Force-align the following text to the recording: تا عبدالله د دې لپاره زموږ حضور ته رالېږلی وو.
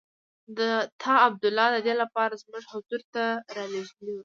تا 1.01 1.13
عبدالله 1.27 1.67
د 1.71 1.77
دې 1.87 1.93
لپاره 2.01 2.39
زموږ 2.41 2.63
حضور 2.73 3.01
ته 3.13 3.23
رالېږلی 3.55 4.11
وو. 4.15 4.17